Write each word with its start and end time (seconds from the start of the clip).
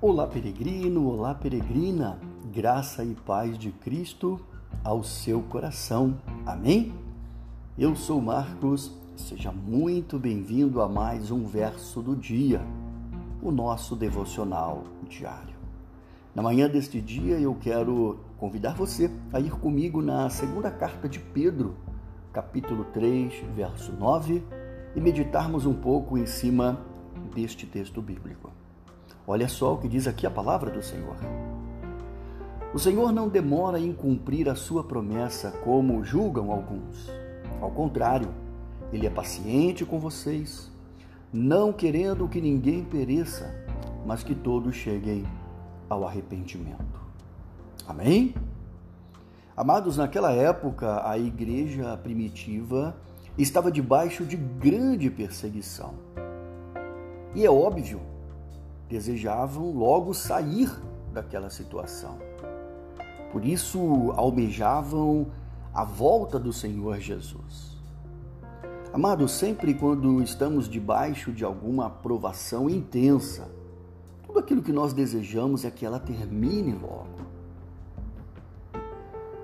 Olá, 0.00 0.28
peregrino, 0.28 1.08
olá, 1.08 1.34
peregrina, 1.34 2.20
graça 2.54 3.02
e 3.02 3.16
paz 3.16 3.58
de 3.58 3.72
Cristo 3.72 4.38
ao 4.84 5.02
seu 5.02 5.42
coração. 5.42 6.16
Amém? 6.46 6.94
Eu 7.76 7.96
sou 7.96 8.20
Marcos, 8.20 8.96
seja 9.16 9.50
muito 9.50 10.16
bem-vindo 10.16 10.80
a 10.80 10.88
mais 10.88 11.32
um 11.32 11.44
verso 11.44 12.00
do 12.00 12.14
dia, 12.14 12.60
o 13.42 13.50
nosso 13.50 13.96
devocional 13.96 14.84
diário. 15.08 15.56
Na 16.32 16.44
manhã 16.44 16.68
deste 16.68 17.00
dia, 17.00 17.40
eu 17.40 17.56
quero 17.56 18.20
convidar 18.38 18.76
você 18.76 19.10
a 19.32 19.40
ir 19.40 19.50
comigo 19.50 20.00
na 20.00 20.30
segunda 20.30 20.70
carta 20.70 21.08
de 21.08 21.18
Pedro, 21.18 21.74
capítulo 22.32 22.84
3, 22.84 23.34
verso 23.52 23.92
9, 23.92 24.44
e 24.94 25.00
meditarmos 25.00 25.66
um 25.66 25.74
pouco 25.74 26.16
em 26.16 26.24
cima 26.24 26.86
deste 27.34 27.66
texto 27.66 28.00
bíblico. 28.00 28.57
Olha 29.30 29.46
só 29.46 29.74
o 29.74 29.76
que 29.76 29.86
diz 29.86 30.06
aqui 30.06 30.26
a 30.26 30.30
palavra 30.30 30.70
do 30.70 30.82
Senhor. 30.82 31.14
O 32.72 32.78
Senhor 32.78 33.12
não 33.12 33.28
demora 33.28 33.78
em 33.78 33.92
cumprir 33.92 34.48
a 34.48 34.54
sua 34.54 34.82
promessa, 34.82 35.50
como 35.62 36.02
julgam 36.02 36.50
alguns. 36.50 37.12
Ao 37.60 37.70
contrário, 37.70 38.30
ele 38.90 39.06
é 39.06 39.10
paciente 39.10 39.84
com 39.84 40.00
vocês, 40.00 40.72
não 41.30 41.74
querendo 41.74 42.26
que 42.26 42.40
ninguém 42.40 42.82
pereça, 42.82 43.54
mas 44.06 44.22
que 44.22 44.34
todos 44.34 44.74
cheguem 44.74 45.26
ao 45.90 46.06
arrependimento. 46.06 46.98
Amém? 47.86 48.34
Amados, 49.54 49.98
naquela 49.98 50.32
época, 50.32 51.06
a 51.06 51.18
igreja 51.18 51.98
primitiva 51.98 52.96
estava 53.36 53.70
debaixo 53.70 54.24
de 54.24 54.38
grande 54.38 55.10
perseguição. 55.10 55.92
E 57.34 57.44
é 57.44 57.50
óbvio 57.50 58.00
desejavam 58.88 59.70
logo 59.70 60.14
sair 60.14 60.70
daquela 61.12 61.50
situação. 61.50 62.18
Por 63.30 63.44
isso, 63.44 64.12
almejavam 64.16 65.26
a 65.74 65.84
volta 65.84 66.38
do 66.38 66.52
Senhor 66.52 66.98
Jesus. 66.98 67.76
Amados, 68.92 69.32
sempre 69.32 69.74
quando 69.74 70.22
estamos 70.22 70.68
debaixo 70.68 71.30
de 71.30 71.44
alguma 71.44 71.90
provação 71.90 72.70
intensa, 72.70 73.50
tudo 74.26 74.38
aquilo 74.38 74.62
que 74.62 74.72
nós 74.72 74.94
desejamos 74.94 75.64
é 75.64 75.70
que 75.70 75.84
ela 75.84 76.00
termine 76.00 76.72
logo. 76.72 77.28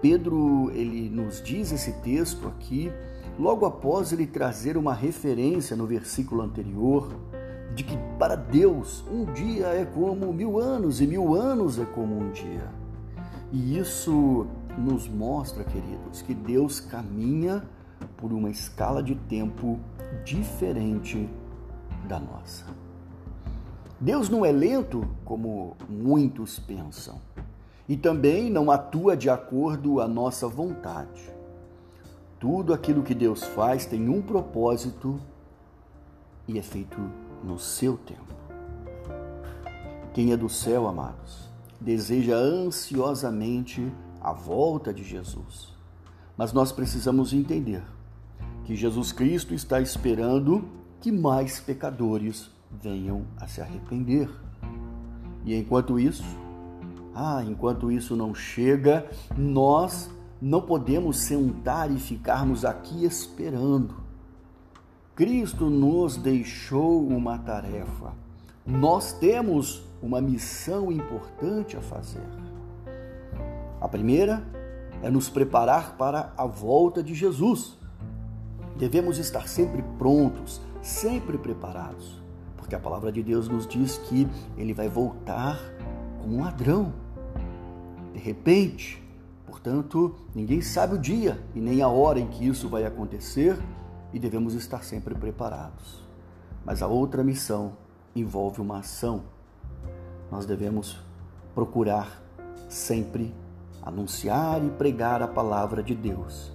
Pedro, 0.01 0.71
ele 0.75 1.09
nos 1.09 1.43
diz 1.43 1.73
esse 1.73 1.93
texto 2.01 2.49
aqui, 2.49 2.91
logo 3.39 3.67
após 3.67 4.13
ele 4.13 4.27
trazer 4.27 4.77
uma 4.77 4.95
referência 4.95 5.77
no 5.77 5.87
versículo 5.87 6.43
anterior, 6.43 7.11
de 7.75 7.85
que 7.85 7.97
para 8.19 8.37
Deus 8.37 9.05
um 9.11 9.25
dia 9.33 9.67
é 9.67 9.85
como 9.85 10.33
mil 10.33 10.59
anos 10.59 11.01
e 11.01 11.07
mil 11.07 11.35
anos 11.35 11.79
é 11.79 11.85
como 11.85 12.19
um 12.19 12.31
dia. 12.31 12.69
E 13.53 13.79
isso 13.79 14.47
nos 14.77 15.09
mostra, 15.09 15.65
queridos, 15.65 16.23
que 16.23 16.35
Deus 16.35 16.81
caminha 16.81 17.63
por 18.17 18.33
uma 18.33 18.51
escala 18.51 19.03
de 19.03 19.15
tempo 19.15 19.79
diferente 20.25 21.29
da 22.09 22.19
nossa. 22.19 22.67
Deus 24.01 24.29
não 24.29 24.45
é 24.45 24.53
lento 24.53 25.07
como 25.25 25.77
muitos 25.89 26.59
pensam 26.59 27.21
e 27.89 27.97
também 27.97 28.51
não 28.51 28.71
atua 28.71 29.17
de 29.17 29.31
acordo 29.31 30.01
à 30.01 30.09
nossa 30.09 30.49
vontade. 30.49 31.33
Tudo 32.39 32.75
aquilo 32.75 33.03
que 33.03 33.15
Deus 33.15 33.45
faz 33.45 33.87
tem 33.87 34.09
um 34.09 34.21
propósito 34.21 35.19
e 36.47 36.59
é 36.59 36.63
feito 36.63 36.99
no 37.45 37.59
seu 37.59 37.97
tempo. 37.97 38.35
Quem 40.13 40.33
é 40.33 40.37
do 40.37 40.49
céu, 40.49 40.87
amados, 40.87 41.49
deseja 41.81 42.37
ansiosamente 42.37 43.93
a 44.21 44.33
volta 44.33 44.93
de 44.93 45.05
Jesus. 45.05 45.75
Mas 46.37 46.53
nós 46.53 46.73
precisamos 46.73 47.33
entender 47.33 47.83
que 48.65 48.75
Jesus 48.75 49.13
Cristo 49.13 49.55
está 49.55 49.81
esperando 49.81 50.65
que 51.01 51.13
mais 51.13 51.61
pecadores 51.61 52.51
venham 52.83 53.27
a 53.37 53.47
se 53.47 53.61
arrepender. 53.61 54.31
E 55.45 55.55
enquanto 55.55 56.01
isso, 56.01 56.25
ah, 57.15 57.45
enquanto 57.47 57.93
isso 57.93 58.17
não 58.17 58.35
chega, 58.35 59.07
nós 59.37 60.11
não 60.41 60.63
podemos 60.63 61.19
sentar 61.19 61.91
e 61.91 61.99
ficarmos 61.99 62.65
aqui 62.65 63.05
esperando. 63.05 64.04
Cristo 65.15 65.71
nos 65.71 66.17
deixou 66.17 67.07
uma 67.07 67.39
tarefa. 67.39 68.13
Nós 68.67 69.13
temos 69.13 69.85
uma 70.03 70.21
missão 70.21 70.91
importante 70.91 71.77
a 71.77 71.81
fazer. 71.81 72.27
A 73.81 73.87
primeira 73.87 74.45
é 75.05 75.09
nos 75.09 75.29
preparar 75.29 75.97
para 75.97 76.33
a 76.37 76.47
volta 76.47 77.01
de 77.01 77.15
Jesus. 77.15 77.79
Devemos 78.77 79.19
estar 79.19 79.47
sempre 79.47 79.85
prontos, 79.99 80.61
sempre 80.83 81.39
preparados, 81.39 82.21
porque 82.57 82.75
a 82.75 82.81
palavra 82.81 83.13
de 83.13 83.23
Deus 83.23 83.49
nos 83.49 83.69
diz 83.69 83.99
que 83.99 84.27
ele 84.57 84.75
vai 84.75 84.89
voltar 84.89 85.61
como 86.21 86.39
um 86.39 86.43
ladrão. 86.43 86.93
De 88.13 88.19
repente, 88.19 89.01
portanto, 89.47 90.17
ninguém 90.35 90.61
sabe 90.61 90.97
o 90.97 90.99
dia 90.99 91.41
e 91.55 91.61
nem 91.61 91.83
a 91.83 91.89
hora 91.89 92.19
em 92.19 92.27
que 92.27 92.45
isso 92.45 92.69
vai 92.69 92.85
acontecer 92.85 93.57
e 94.15 94.19
devemos 94.21 94.55
estar 94.55 94.85
sempre 94.85 95.13
preparados. 95.13 96.05
Mas 96.65 96.83
a 96.83 96.87
outra 96.87 97.25
missão 97.25 97.77
envolve 98.15 98.61
uma 98.61 98.79
ação. 98.79 99.25
Nós 100.31 100.47
devemos 100.47 101.01
procurar 101.53 102.23
sempre 102.69 103.35
anunciar 103.83 104.65
e 104.65 104.71
pregar 104.71 105.21
a 105.21 105.27
palavra 105.27 105.83
de 105.83 105.97
Deus, 105.97 106.53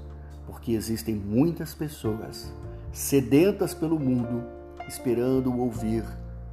porque 0.48 0.72
existem 0.72 1.14
muitas 1.14 1.76
pessoas 1.76 2.52
sedentas 2.94 3.74
pelo 3.74 4.00
mundo 4.00 4.42
esperando 4.88 5.56
ouvir 5.56 6.04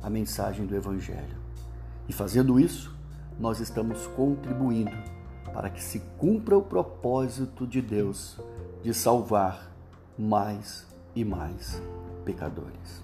a 0.02 0.10
mensagem 0.10 0.66
do 0.66 0.74
Evangelho. 0.74 1.36
E 2.08 2.12
fazendo 2.12 2.58
isso, 2.58 2.94
nós 3.38 3.60
estamos 3.60 4.08
contribuindo 4.08 4.96
para 5.54 5.70
que 5.70 5.82
se 5.82 6.00
cumpra 6.18 6.58
o 6.58 6.62
propósito 6.62 7.64
de 7.64 7.80
Deus 7.80 8.38
de 8.82 8.92
salvar 8.92 9.72
mais 10.18 10.86
e 11.16 11.24
mais 11.24 11.82
pecadores. 12.24 13.02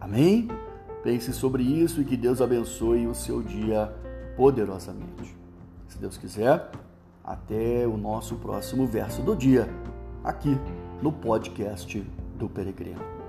Amém? 0.00 0.48
Pense 1.02 1.32
sobre 1.32 1.62
isso 1.62 2.00
e 2.00 2.04
que 2.04 2.16
Deus 2.16 2.40
abençoe 2.40 3.06
o 3.06 3.14
seu 3.14 3.42
dia 3.42 3.92
poderosamente. 4.36 5.36
Se 5.88 5.98
Deus 5.98 6.16
quiser, 6.16 6.70
até 7.24 7.86
o 7.86 7.96
nosso 7.96 8.36
próximo 8.36 8.86
verso 8.86 9.22
do 9.22 9.34
dia, 9.34 9.68
aqui 10.22 10.58
no 11.02 11.10
podcast 11.10 12.00
do 12.38 12.48
Peregrino. 12.48 13.23